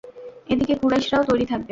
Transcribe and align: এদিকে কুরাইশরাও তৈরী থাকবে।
এদিকে 0.49 0.73
কুরাইশরাও 0.81 1.27
তৈরী 1.29 1.45
থাকবে। 1.45 1.69